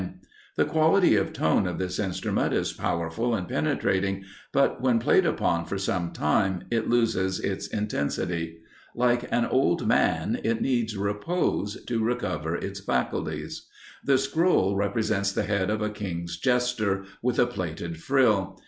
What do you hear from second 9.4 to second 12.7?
old man, it needs repose to recover